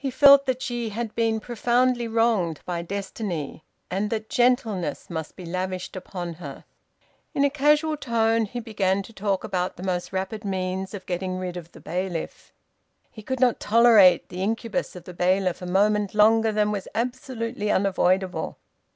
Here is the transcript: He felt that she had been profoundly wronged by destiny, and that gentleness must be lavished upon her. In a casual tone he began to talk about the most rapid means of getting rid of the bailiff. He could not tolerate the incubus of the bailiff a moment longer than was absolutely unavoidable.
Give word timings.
He 0.03 0.09
felt 0.09 0.47
that 0.47 0.63
she 0.63 0.89
had 0.89 1.13
been 1.13 1.39
profoundly 1.39 2.07
wronged 2.07 2.61
by 2.65 2.81
destiny, 2.81 3.63
and 3.91 4.09
that 4.09 4.31
gentleness 4.31 5.11
must 5.11 5.35
be 5.35 5.45
lavished 5.45 5.95
upon 5.95 6.33
her. 6.41 6.65
In 7.35 7.43
a 7.45 7.51
casual 7.51 7.95
tone 7.97 8.45
he 8.45 8.59
began 8.59 9.03
to 9.03 9.13
talk 9.13 9.43
about 9.43 9.75
the 9.77 9.83
most 9.83 10.11
rapid 10.11 10.43
means 10.43 10.95
of 10.95 11.05
getting 11.05 11.37
rid 11.37 11.55
of 11.55 11.71
the 11.71 11.79
bailiff. 11.79 12.51
He 13.11 13.21
could 13.21 13.39
not 13.39 13.59
tolerate 13.59 14.29
the 14.29 14.41
incubus 14.41 14.95
of 14.95 15.03
the 15.03 15.13
bailiff 15.13 15.61
a 15.61 15.67
moment 15.67 16.15
longer 16.15 16.51
than 16.51 16.71
was 16.71 16.87
absolutely 16.95 17.69
unavoidable. 17.69 18.57